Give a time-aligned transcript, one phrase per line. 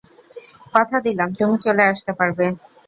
[0.73, 2.45] কথা দিলাম, তুমি চলে আসতে পারবে।